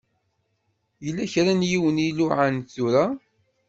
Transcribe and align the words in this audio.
Yella 1.03 1.31
kra 1.31 1.51
n 1.59 1.67
yiwen 1.69 1.97
i 2.05 2.07
d-iluɛan 2.09 2.57
tura. 2.73 3.05